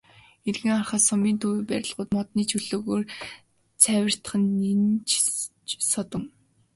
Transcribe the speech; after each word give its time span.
Эргэн 0.47 0.69
харахад 0.75 1.01
сумын 1.05 1.35
төвийн 1.41 1.67
барилгууд 1.69 2.09
модны 2.15 2.41
чөлөөгөөр 2.49 3.03
цайвартах 3.81 4.33
нь 4.41 4.51
нэн 4.61 4.81
ч 5.67 5.69
содон. 5.91 6.23